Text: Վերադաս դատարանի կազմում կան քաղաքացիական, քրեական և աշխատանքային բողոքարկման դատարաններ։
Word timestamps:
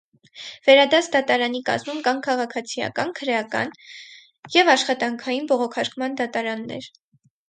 Վերադաս 0.67 1.07
դատարանի 1.15 1.59
կազմում 1.67 1.99
կան 2.07 2.21
քաղաքացիական, 2.27 3.11
քրեական 3.19 3.73
և 4.55 4.71
աշխատանքային 4.75 5.45
բողոքարկման 5.53 6.17
դատարաններ։ 6.23 6.89